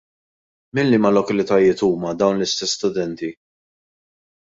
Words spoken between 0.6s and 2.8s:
Minn liema lokalitajiet huma dawn l-istess